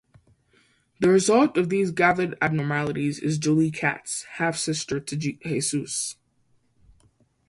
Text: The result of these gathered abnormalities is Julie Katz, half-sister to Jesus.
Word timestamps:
The 0.99 1.09
result 1.09 1.57
of 1.57 1.69
these 1.69 1.91
gathered 1.91 2.35
abnormalities 2.41 3.19
is 3.19 3.37
Julie 3.37 3.69
Katz, 3.69 4.23
half-sister 4.39 4.99
to 4.99 5.15
Jesus. 5.15 6.15